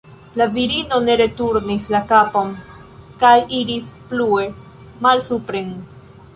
[0.41, 2.49] La virino ne returnis la kapon
[3.25, 4.51] kaj iris plue
[5.07, 5.73] malsupren.